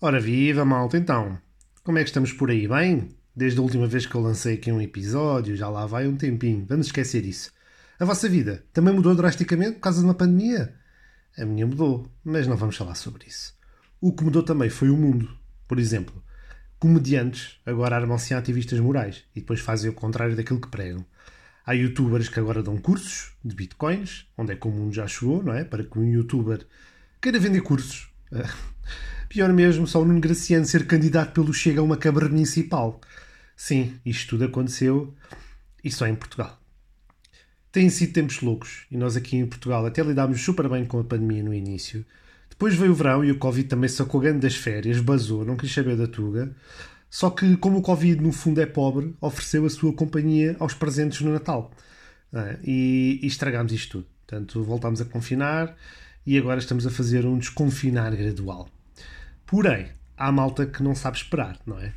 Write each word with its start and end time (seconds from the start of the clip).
Ora 0.00 0.20
viva, 0.20 0.64
malta, 0.64 0.96
então. 0.96 1.36
Como 1.82 1.98
é 1.98 2.04
que 2.04 2.10
estamos 2.10 2.32
por 2.32 2.52
aí? 2.52 2.68
Bem? 2.68 3.08
Desde 3.34 3.58
a 3.58 3.62
última 3.62 3.88
vez 3.88 4.06
que 4.06 4.14
eu 4.14 4.20
lancei 4.20 4.54
aqui 4.54 4.70
um 4.70 4.80
episódio, 4.80 5.56
já 5.56 5.68
lá 5.68 5.86
vai 5.86 6.06
um 6.06 6.14
tempinho. 6.14 6.64
Vamos 6.68 6.86
esquecer 6.86 7.26
isso. 7.26 7.50
A 7.98 8.04
vossa 8.04 8.28
vida 8.28 8.64
também 8.72 8.94
mudou 8.94 9.12
drasticamente 9.16 9.72
por 9.72 9.80
causa 9.80 9.98
de 9.98 10.04
uma 10.04 10.14
pandemia? 10.14 10.72
A 11.36 11.44
minha 11.44 11.66
mudou, 11.66 12.08
mas 12.22 12.46
não 12.46 12.56
vamos 12.56 12.76
falar 12.76 12.94
sobre 12.94 13.26
isso. 13.26 13.58
O 14.00 14.12
que 14.12 14.22
mudou 14.22 14.44
também 14.44 14.70
foi 14.70 14.88
o 14.88 14.96
mundo. 14.96 15.36
Por 15.66 15.80
exemplo, 15.80 16.22
comediantes 16.78 17.58
agora 17.66 17.96
armam-se 17.96 18.32
em 18.32 18.36
ativistas 18.36 18.78
morais 18.78 19.24
e 19.34 19.40
depois 19.40 19.58
fazem 19.58 19.90
o 19.90 19.94
contrário 19.94 20.36
daquilo 20.36 20.60
que 20.60 20.68
pregam. 20.68 21.04
Há 21.66 21.72
youtubers 21.72 22.28
que 22.28 22.38
agora 22.38 22.62
dão 22.62 22.76
cursos 22.76 23.32
de 23.44 23.52
bitcoins, 23.52 24.28
onde 24.38 24.52
é 24.52 24.54
que 24.54 24.68
o 24.68 24.70
mundo 24.70 24.94
já 24.94 25.08
chegou, 25.08 25.42
não 25.42 25.52
é? 25.52 25.64
Para 25.64 25.82
que 25.82 25.98
um 25.98 26.04
youtuber 26.04 26.64
queira 27.20 27.40
vender 27.40 27.62
cursos. 27.62 28.08
Pior 29.28 29.52
mesmo, 29.52 29.86
só 29.86 30.00
o 30.00 30.04
Nuno 30.04 30.20
Graciano 30.20 30.64
ser 30.64 30.86
candidato 30.86 31.32
pelo 31.32 31.52
Chega 31.52 31.80
a 31.80 31.84
uma 31.84 31.96
Câmara 31.96 32.28
Municipal. 32.28 33.00
Sim, 33.56 33.94
isto 34.04 34.30
tudo 34.30 34.44
aconteceu 34.44 35.14
e 35.82 35.90
só 35.90 36.06
em 36.06 36.14
Portugal. 36.14 36.58
Têm 37.70 37.90
sido 37.90 38.12
tempos 38.12 38.40
loucos 38.40 38.86
e 38.90 38.96
nós 38.96 39.16
aqui 39.16 39.36
em 39.36 39.46
Portugal 39.46 39.84
até 39.84 40.02
lidámos 40.02 40.40
super 40.40 40.68
bem 40.68 40.84
com 40.86 40.98
a 40.98 41.04
pandemia 41.04 41.42
no 41.42 41.52
início. 41.52 42.04
Depois 42.48 42.74
veio 42.74 42.92
o 42.92 42.94
verão 42.94 43.24
e 43.24 43.30
o 43.30 43.38
Covid 43.38 43.68
também 43.68 43.88
sacou 43.88 44.20
grande 44.20 44.40
das 44.40 44.56
férias, 44.56 45.00
basou, 45.00 45.44
não 45.44 45.56
quis 45.56 45.72
saber 45.72 45.96
da 45.96 46.06
tuga. 46.06 46.54
Só 47.10 47.30
que, 47.30 47.56
como 47.56 47.78
o 47.78 47.82
Covid 47.82 48.20
no 48.20 48.32
fundo 48.32 48.60
é 48.60 48.66
pobre, 48.66 49.14
ofereceu 49.20 49.64
a 49.64 49.70
sua 49.70 49.92
companhia 49.92 50.56
aos 50.58 50.74
presentes 50.74 51.20
no 51.20 51.32
Natal. 51.32 51.70
É? 52.32 52.58
E, 52.62 53.20
e 53.22 53.26
estragámos 53.26 53.72
isto 53.72 53.98
tudo. 53.98 54.06
Portanto, 54.26 54.62
voltámos 54.62 55.00
a 55.00 55.04
confinar 55.04 55.74
e 56.28 56.36
agora 56.36 56.58
estamos 56.58 56.86
a 56.86 56.90
fazer 56.90 57.24
um 57.24 57.38
desconfinar 57.38 58.14
gradual. 58.14 58.68
Porém, 59.46 59.88
há 60.14 60.30
malta 60.30 60.66
que 60.66 60.82
não 60.82 60.94
sabe 60.94 61.16
esperar, 61.16 61.58
não 61.64 61.78
é? 61.78 61.94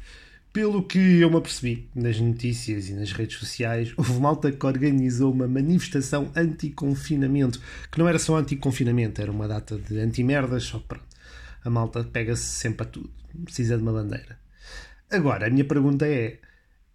Pelo 0.54 0.88
que 0.88 1.20
eu 1.20 1.30
me 1.30 1.36
apercebi 1.36 1.90
nas 1.94 2.18
notícias 2.18 2.88
e 2.88 2.94
nas 2.94 3.12
redes 3.12 3.38
sociais, 3.38 3.92
houve 3.98 4.18
malta 4.22 4.50
que 4.50 4.66
organizou 4.66 5.34
uma 5.34 5.50
manifestação 5.50 6.32
anti-confinamento, 6.34 7.60
que 7.92 8.00
não 8.00 8.08
era 8.08 8.18
só 8.18 8.38
anti-confinamento, 8.38 9.22
era 9.22 9.30
uma 9.30 9.50
data 9.50 9.78
de 9.78 10.00
anti-merdas, 10.00 10.64
só 10.64 10.80
pronto. 10.80 11.04
A 11.66 11.70
malta 11.70 12.02
pega-se 12.02 12.44
sempre 12.44 12.84
a 12.84 12.90
tudo, 12.90 13.12
precisa 13.44 13.76
de 13.76 13.84
uma 13.84 13.92
bandeira. 13.92 14.40
Agora, 15.10 15.48
a 15.48 15.50
minha 15.50 15.66
pergunta 15.66 16.08
é: 16.08 16.40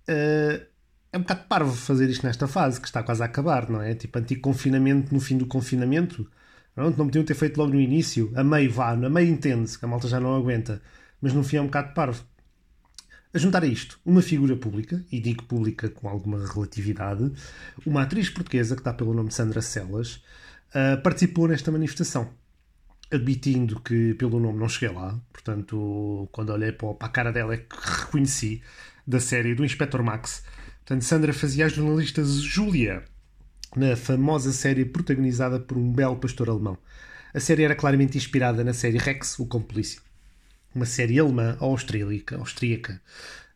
uh, 0.08 0.66
é 1.12 1.18
um 1.18 1.20
bocado 1.20 1.44
parvo 1.46 1.74
fazer 1.74 2.08
isto 2.08 2.26
nesta 2.26 2.48
fase, 2.48 2.80
que 2.80 2.86
está 2.86 3.02
quase 3.02 3.22
a 3.22 3.26
acabar, 3.26 3.68
não 3.68 3.82
é? 3.82 3.94
Tipo, 3.94 4.20
anti-confinamento 4.20 5.12
no 5.12 5.20
fim 5.20 5.36
do 5.36 5.44
confinamento. 5.44 6.26
Pronto, 6.76 6.98
não 6.98 7.06
podiam 7.06 7.24
ter 7.24 7.34
feito 7.34 7.56
logo 7.56 7.72
no 7.72 7.80
início. 7.80 8.30
A 8.36 8.44
meio 8.44 8.70
vá, 8.70 8.90
a 8.90 8.96
meio 8.96 9.30
entende-se, 9.30 9.78
que 9.78 9.84
a 9.86 9.88
malta 9.88 10.06
já 10.06 10.20
não 10.20 10.36
aguenta. 10.36 10.82
Mas 11.22 11.32
no 11.32 11.42
fim 11.42 11.56
é 11.56 11.62
um 11.62 11.66
bocado 11.66 11.94
parvo. 11.94 12.22
A 13.32 13.38
juntar 13.38 13.62
a 13.64 13.66
isto, 13.66 13.98
uma 14.04 14.20
figura 14.20 14.54
pública, 14.54 15.02
e 15.10 15.18
digo 15.18 15.42
pública 15.44 15.88
com 15.88 16.06
alguma 16.06 16.46
relatividade, 16.46 17.32
uma 17.86 18.02
atriz 18.02 18.28
portuguesa 18.28 18.76
que 18.76 18.82
dá 18.82 18.92
pelo 18.92 19.14
nome 19.14 19.30
de 19.30 19.34
Sandra 19.34 19.62
Celas, 19.62 20.22
uh, 20.74 21.00
participou 21.02 21.48
nesta 21.48 21.72
manifestação. 21.72 22.28
Admitindo 23.10 23.80
que 23.80 24.12
pelo 24.14 24.38
nome 24.38 24.58
não 24.58 24.68
cheguei 24.68 24.94
lá, 24.94 25.18
portanto, 25.32 26.28
quando 26.30 26.50
olhei 26.50 26.72
para 26.72 26.94
a 27.00 27.08
cara 27.08 27.32
dela 27.32 27.54
é 27.54 27.58
que 27.58 27.76
reconheci 27.80 28.62
da 29.06 29.18
série 29.18 29.54
do 29.54 29.64
Inspector 29.64 30.02
Max. 30.02 30.44
Portanto, 30.84 31.02
Sandra 31.02 31.32
fazia 31.32 31.66
a 31.66 31.68
jornalista 31.68 32.22
Júlia, 32.22 33.04
na 33.76 33.94
famosa 33.94 34.52
série 34.52 34.86
protagonizada 34.86 35.60
por 35.60 35.76
um 35.76 35.92
belo 35.92 36.16
pastor 36.16 36.48
alemão. 36.48 36.78
A 37.34 37.38
série 37.38 37.62
era 37.62 37.76
claramente 37.76 38.16
inspirada 38.16 38.64
na 38.64 38.72
série 38.72 38.96
Rex, 38.96 39.38
o 39.38 39.46
Cão. 39.46 39.64
Uma 40.74 40.86
série 40.86 41.20
alemã 41.20 41.56
austríaca. 41.60 42.38
austríaca. 42.38 43.02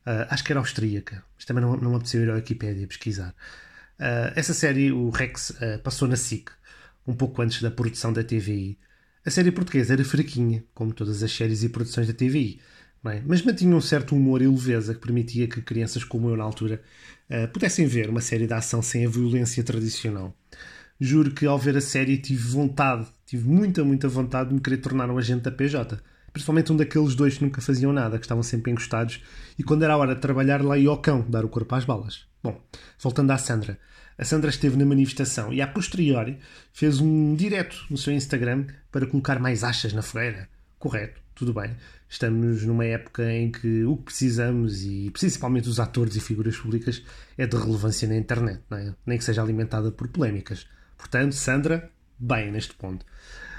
Uh, 0.06 0.28
acho 0.28 0.44
que 0.44 0.52
era 0.52 0.60
austríaca, 0.60 1.24
mas 1.34 1.46
também 1.46 1.62
não, 1.62 1.76
não 1.76 1.90
me 1.90 1.96
apeteceu 1.96 2.22
ir 2.22 2.30
à 2.30 2.34
Wikipédia 2.34 2.86
pesquisar. 2.86 3.34
Uh, 3.98 4.32
essa 4.36 4.52
série, 4.52 4.92
o 4.92 5.08
Rex, 5.08 5.50
uh, 5.50 5.78
passou 5.82 6.06
na 6.06 6.16
SIC, 6.16 6.50
um 7.06 7.14
pouco 7.14 7.40
antes 7.40 7.62
da 7.62 7.70
produção 7.70 8.12
da 8.12 8.22
TVI. 8.22 8.78
A 9.24 9.30
série 9.30 9.50
portuguesa 9.50 9.94
era 9.94 10.04
fraquinha, 10.04 10.64
como 10.74 10.92
todas 10.92 11.22
as 11.22 11.32
séries 11.32 11.62
e 11.62 11.68
produções 11.70 12.06
da 12.06 12.12
TVI, 12.12 12.60
é? 13.06 13.22
mas 13.26 13.42
mantinha 13.42 13.74
um 13.74 13.80
certo 13.80 14.14
humor 14.14 14.42
e 14.42 14.46
leveza 14.46 14.94
que 14.94 15.00
permitia 15.00 15.48
que 15.48 15.62
crianças 15.62 16.04
como 16.04 16.28
eu 16.28 16.36
na 16.36 16.44
altura 16.44 16.82
uh, 17.30 17.48
pudessem 17.48 17.86
ver 17.86 18.10
uma 18.10 18.20
série 18.20 18.46
de 18.46 18.52
ação 18.52 18.82
sem 18.82 19.06
a 19.06 19.08
violência 19.08 19.64
tradicional. 19.64 20.36
Juro 21.00 21.30
que 21.30 21.46
ao 21.46 21.58
ver 21.58 21.78
a 21.78 21.80
série 21.80 22.18
tive 22.18 22.46
vontade, 22.46 23.06
tive 23.24 23.48
muita, 23.48 23.82
muita 23.82 24.06
vontade 24.06 24.50
de 24.50 24.56
me 24.56 24.60
querer 24.60 24.76
tornar 24.78 25.10
um 25.10 25.16
agente 25.16 25.44
da 25.44 25.50
PJ. 25.50 25.98
Principalmente 26.30 26.72
um 26.72 26.76
daqueles 26.76 27.14
dois 27.14 27.38
que 27.38 27.44
nunca 27.44 27.62
faziam 27.62 27.92
nada, 27.92 28.18
que 28.18 28.24
estavam 28.24 28.42
sempre 28.42 28.70
encostados, 28.70 29.22
e 29.58 29.62
quando 29.62 29.82
era 29.82 29.94
a 29.94 29.96
hora 29.96 30.14
de 30.14 30.20
trabalhar 30.20 30.62
lá 30.62 30.76
ia 30.76 30.90
ao 30.90 30.98
cão, 30.98 31.24
dar 31.28 31.44
o 31.44 31.48
corpo 31.48 31.74
às 31.74 31.86
balas. 31.86 32.26
Bom, 32.42 32.60
voltando 32.98 33.30
à 33.30 33.38
Sandra. 33.38 33.78
A 34.16 34.24
Sandra 34.24 34.50
esteve 34.50 34.76
na 34.76 34.84
manifestação 34.84 35.50
e, 35.50 35.62
a 35.62 35.66
posteriori, 35.66 36.38
fez 36.72 37.00
um 37.00 37.34
direto 37.34 37.86
no 37.88 37.96
seu 37.96 38.12
Instagram 38.12 38.66
para 38.92 39.06
colocar 39.06 39.40
mais 39.40 39.64
achas 39.64 39.94
na 39.94 40.02
fogueira. 40.02 40.46
Correto, 40.78 41.20
tudo 41.40 41.54
bem. 41.54 41.74
Estamos 42.06 42.64
numa 42.64 42.84
época 42.84 43.32
em 43.32 43.50
que 43.50 43.82
o 43.84 43.96
que 43.96 44.02
precisamos, 44.04 44.84
e 44.84 45.10
principalmente 45.10 45.70
os 45.70 45.80
atores 45.80 46.14
e 46.14 46.20
figuras 46.20 46.54
públicas, 46.58 47.02
é 47.38 47.46
de 47.46 47.56
relevância 47.56 48.06
na 48.06 48.14
internet, 48.14 48.60
é? 48.72 48.92
nem 49.06 49.16
que 49.16 49.24
seja 49.24 49.42
alimentada 49.42 49.90
por 49.90 50.06
polémicas. 50.08 50.66
Portanto, 50.98 51.34
Sandra, 51.34 51.90
bem 52.18 52.52
neste 52.52 52.74
ponto. 52.74 53.06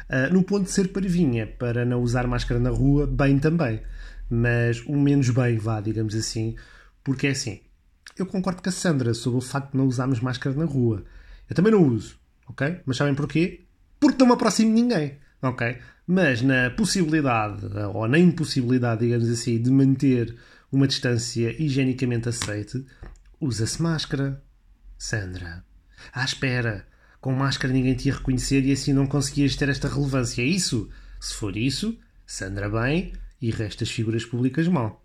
Uh, 0.08 0.32
no 0.32 0.44
ponto 0.44 0.66
de 0.66 0.72
ser 0.72 0.90
parvinha, 0.90 1.48
para 1.48 1.84
não 1.84 2.04
usar 2.04 2.28
máscara 2.28 2.60
na 2.60 2.70
rua, 2.70 3.08
bem 3.08 3.40
também. 3.40 3.82
Mas 4.30 4.86
o 4.86 4.96
menos 4.96 5.32
bem, 5.32 5.58
vá, 5.58 5.82
digamos 5.82 6.14
assim, 6.14 6.56
porque 7.04 7.28
é 7.28 7.32
assim. 7.32 7.62
Eu 8.16 8.28
concordo 8.28 8.62
com 8.62 8.70
a 8.70 8.72
Sandra 8.72 9.16
sobre 9.16 9.40
o 9.40 9.42
facto 9.42 9.72
de 9.72 9.78
não 9.78 9.88
usarmos 9.88 10.20
máscara 10.20 10.56
na 10.56 10.66
rua. 10.66 11.04
Eu 11.50 11.56
também 11.56 11.72
não 11.72 11.84
uso, 11.84 12.16
ok? 12.48 12.80
Mas 12.86 12.98
sabem 12.98 13.16
porquê? 13.16 13.66
Porque 14.00 14.20
não 14.20 14.28
me 14.28 14.34
aproximo 14.34 14.76
de 14.76 14.82
ninguém, 14.82 15.18
ok? 15.42 15.78
Mas 16.06 16.42
na 16.42 16.70
possibilidade, 16.72 17.66
ou 17.94 18.08
na 18.08 18.20
impossibilidade, 18.20 19.06
digamos 19.06 19.30
assim, 19.30 19.62
de 19.62 19.70
manter 19.72 20.36
uma 20.72 20.88
distância 20.88 21.56
higienicamente 21.62 22.30
aceite, 22.30 22.86
usa-se 23.40 23.82
máscara. 23.82 24.42
Sandra. 24.98 25.64
À 26.14 26.24
espera. 26.24 26.88
Com 27.20 27.34
máscara 27.34 27.74
ninguém 27.74 27.96
te 27.96 28.08
ia 28.08 28.16
reconhecer 28.16 28.66
e 28.66 28.72
assim 28.72 28.94
não 28.94 29.06
conseguias 29.06 29.56
ter 29.56 29.70
esta 29.70 29.88
relevância. 29.88 30.42
É 30.42 30.46
isso? 30.46 30.90
Se 31.20 31.36
for 31.36 31.56
isso, 31.56 31.98
Sandra 32.26 32.70
bem 32.70 33.14
e 33.42 33.52
restas 33.52 33.90
figuras 33.92 34.26
públicas 34.26 34.68
mal. 34.68 35.01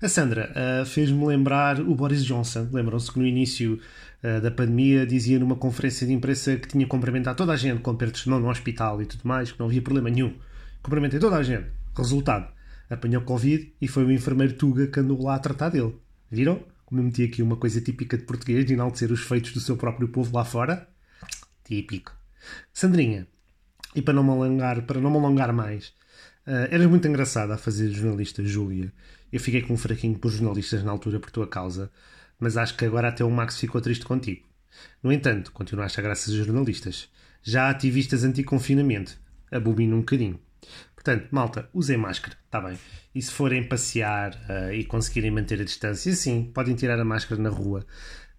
A 0.00 0.08
Sandra 0.08 0.52
uh, 0.52 0.86
fez-me 0.86 1.24
lembrar 1.26 1.80
o 1.80 1.94
Boris 1.94 2.24
Johnson. 2.24 2.68
Lembram-se 2.72 3.12
que 3.12 3.18
no 3.18 3.26
início 3.26 3.80
uh, 4.22 4.40
da 4.40 4.50
pandemia 4.50 5.06
dizia 5.06 5.38
numa 5.38 5.56
conferência 5.56 6.06
de 6.06 6.12
imprensa 6.12 6.56
que 6.56 6.68
tinha 6.68 6.86
cumprimentado 6.86 7.36
toda 7.36 7.52
a 7.52 7.56
gente 7.56 7.80
com 7.80 7.90
apertos 7.90 8.22
de 8.22 8.30
mão 8.30 8.40
no 8.40 8.48
hospital 8.48 9.02
e 9.02 9.06
tudo 9.06 9.22
mais, 9.24 9.52
que 9.52 9.58
não 9.58 9.66
havia 9.66 9.82
problema 9.82 10.10
nenhum. 10.10 10.34
Cumprimentei 10.82 11.18
toda 11.18 11.36
a 11.36 11.42
gente. 11.42 11.66
Resultado: 11.96 12.52
apanhou 12.88 13.22
Covid 13.22 13.72
e 13.80 13.88
foi 13.88 14.04
o 14.04 14.12
enfermeiro 14.12 14.54
Tuga 14.54 14.86
que 14.86 15.00
andou 15.00 15.22
lá 15.22 15.34
a 15.34 15.38
tratar 15.38 15.70
dele. 15.70 15.96
Viram? 16.30 16.62
Como 16.84 17.00
eu 17.00 17.04
meti 17.04 17.22
aqui 17.22 17.42
uma 17.42 17.56
coisa 17.56 17.80
típica 17.80 18.16
de 18.16 18.24
português 18.24 18.64
de 18.64 18.72
enaltecer 18.72 19.12
os 19.12 19.20
feitos 19.20 19.52
do 19.52 19.60
seu 19.60 19.76
próprio 19.76 20.08
povo 20.08 20.34
lá 20.34 20.44
fora? 20.44 20.88
Típico. 21.64 22.16
Sandrinha, 22.72 23.26
e 23.94 24.00
para 24.00 24.14
não 24.14 24.24
me 24.24 24.30
alongar, 24.30 24.82
para 24.82 25.00
não 25.00 25.10
me 25.10 25.18
alongar 25.18 25.52
mais, 25.52 25.92
uh, 26.48 26.72
eras 26.72 26.86
muito 26.86 27.06
engraçada 27.06 27.54
a 27.54 27.58
fazer 27.58 27.90
jornalista, 27.90 28.42
Júlia. 28.42 28.90
Eu 29.30 29.38
fiquei 29.38 29.60
com 29.60 29.74
um 29.74 29.76
fraquinho 29.76 30.18
por 30.18 30.30
jornalistas 30.30 30.82
na 30.82 30.90
altura 30.90 31.20
por 31.20 31.30
tua 31.30 31.46
causa, 31.46 31.90
mas 32.40 32.56
acho 32.56 32.76
que 32.76 32.86
agora 32.86 33.08
até 33.08 33.22
o 33.22 33.30
Max 33.30 33.58
ficou 33.58 33.80
triste 33.80 34.04
contigo. 34.04 34.46
No 35.02 35.12
entanto, 35.12 35.52
continuaste 35.52 36.00
a 36.00 36.02
graças 36.02 36.32
a 36.32 36.36
jornalistas. 36.36 37.10
Já 37.42 37.68
ativistas 37.68 38.24
anti-confinamento. 38.24 39.18
Abobina 39.50 39.94
um 39.94 40.00
bocadinho. 40.00 40.40
Portanto, 40.94 41.28
malta, 41.30 41.68
usem 41.72 41.96
máscara, 41.96 42.36
está 42.44 42.60
bem. 42.60 42.78
E 43.14 43.22
se 43.22 43.30
forem 43.30 43.66
passear 43.66 44.34
uh, 44.48 44.72
e 44.72 44.84
conseguirem 44.84 45.30
manter 45.30 45.60
a 45.60 45.64
distância, 45.64 46.14
sim, 46.14 46.50
podem 46.52 46.74
tirar 46.74 46.98
a 46.98 47.04
máscara 47.04 47.40
na 47.40 47.50
rua. 47.50 47.86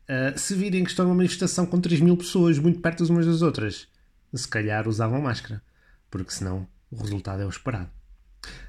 Uh, 0.04 0.38
se 0.38 0.56
virem 0.56 0.84
que 0.84 0.90
estão 0.90 1.06
numa 1.06 1.16
manifestação 1.16 1.66
com 1.66 1.80
3 1.80 2.02
mil 2.02 2.18
pessoas 2.18 2.58
muito 2.60 2.80
perto 2.80 3.06
umas 3.06 3.26
das 3.26 3.42
outras, 3.42 3.88
se 4.34 4.48
calhar 4.48 4.88
usavam 4.88 5.22
máscara, 5.22 5.62
porque 6.10 6.32
senão 6.32 6.68
o 6.92 7.02
resultado 7.02 7.42
é 7.42 7.46
o 7.46 7.50
esperado. 7.50 7.99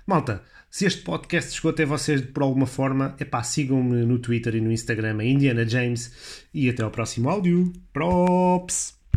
Malta, 0.06 0.42
se 0.70 0.86
este 0.86 1.02
podcast 1.02 1.52
chegou 1.52 1.70
até 1.70 1.84
vocês 1.84 2.20
por 2.20 2.42
alguma 2.42 2.66
forma, 2.66 3.16
epá, 3.18 3.42
sigam-me 3.42 4.04
no 4.04 4.18
Twitter 4.18 4.54
e 4.54 4.60
no 4.60 4.70
Instagram 4.70 5.18
a 5.18 5.24
Indiana 5.24 5.68
James 5.68 6.46
e 6.54 6.68
até 6.68 6.82
ao 6.82 6.90
próximo 6.90 7.28
áudio. 7.28 7.72
Props! 7.92 8.99